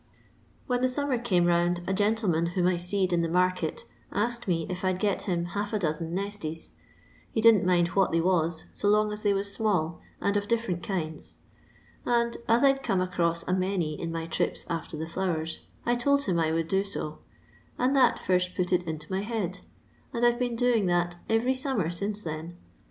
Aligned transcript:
"When 0.65 0.81
the 0.81 0.89
summer 0.89 1.19
came 1.19 1.45
round 1.45 1.81
a 1.85 1.93
gentleman 1.93 2.47
whom 2.47 2.65
I 2.65 2.75
seed 2.75 3.13
in 3.13 3.21
the 3.21 3.29
market 3.29 3.83
asked 4.11 4.47
me 4.47 4.65
if 4.67 4.83
I 4.83 4.93
'd 4.93 4.99
get 4.99 5.21
him 5.29 5.45
half 5.53 5.73
a 5.73 5.77
dozen 5.77 6.15
nestics— 6.15 6.71
he 7.33 7.39
didn*t 7.39 7.65
mind 7.67 7.89
what 7.89 8.11
they 8.11 8.19
was, 8.19 8.65
so 8.73 8.89
long 8.89 9.13
as 9.13 9.21
they 9.21 9.31
was 9.31 9.53
small, 9.53 10.01
and 10.19 10.35
of 10.35 10.47
dif 10.47 10.65
ferent 10.65 10.81
kinds— 10.81 11.37
and 12.03 12.37
as 12.47 12.63
I 12.63 12.71
'd 12.73 12.81
come 12.81 12.99
across 12.99 13.47
a 13.47 13.53
many 13.53 13.93
in 14.01 14.11
my 14.11 14.25
trips 14.25 14.65
after 14.67 14.97
the 14.97 15.05
flowers, 15.05 15.59
I 15.85 15.93
told 15.93 16.23
him 16.23 16.39
I 16.39 16.51
would 16.51 16.67
do 16.67 16.83
so— 16.83 17.19
and 17.77 17.95
that 17.95 18.17
first 18.17 18.55
put 18.55 18.73
it 18.73 18.87
into 18.87 19.05
my 19.11 19.21
head; 19.21 19.59
and 20.11 20.25
I 20.25 20.31
've 20.31 20.39
been 20.39 20.55
doing 20.55 20.87
that 20.87 21.17
every 21.29 21.53
summer 21.53 21.91
since 21.91 22.23
then. 22.23 22.57